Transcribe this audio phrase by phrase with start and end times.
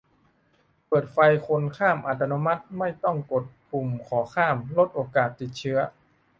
[0.87, 1.17] -เปิดไฟ
[1.47, 5.79] คนข้ามอัตโนมัติ ไม่ต้องกดปุ่มขอข้าม ลดโอกาสติดเชื้อ